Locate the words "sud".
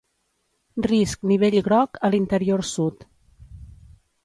2.73-3.09